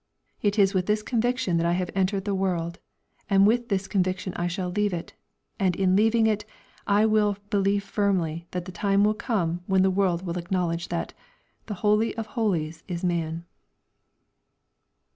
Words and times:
It 0.41 0.57
is 0.57 0.73
with 0.73 0.87
this 0.87 1.03
conviction 1.03 1.57
that 1.57 1.65
I 1.67 1.73
have 1.73 1.91
entered 1.93 2.25
the 2.25 2.33
world, 2.33 2.79
and 3.29 3.45
with 3.45 3.69
this 3.69 3.87
conviction 3.87 4.33
I 4.35 4.47
shall 4.47 4.71
leave 4.71 4.93
it, 4.93 5.13
and 5.59 5.75
in 5.75 5.95
leaving 5.95 6.25
it 6.25 6.43
I 6.87 7.05
will 7.05 7.37
believe 7.51 7.83
firmly 7.83 8.47
that 8.49 8.65
the 8.65 8.71
time 8.71 9.03
will 9.03 9.13
come 9.13 9.61
when 9.67 9.83
the 9.83 9.91
world 9.91 10.25
will 10.25 10.39
acknowledge 10.39 10.87
that 10.87 11.13
"The 11.67 11.75
holy 11.85 12.17
of 12.17 12.25
holies 12.33 12.83
is 12.87 13.03
man!" 13.05 13.45